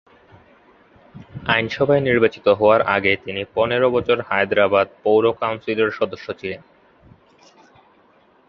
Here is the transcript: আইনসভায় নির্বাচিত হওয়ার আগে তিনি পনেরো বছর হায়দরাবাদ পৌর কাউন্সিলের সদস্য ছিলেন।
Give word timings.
আইনসভায় 1.47 2.01
নির্বাচিত 2.01 2.45
হওয়ার 2.49 2.81
আগে 2.87 3.11
তিনি 3.15 3.41
পনেরো 3.55 3.87
বছর 3.89 4.17
হায়দরাবাদ 4.21 4.87
পৌর 5.03 5.23
কাউন্সিলের 5.33 5.89
সদস্য 5.91 6.27
ছিলেন। 6.33 6.61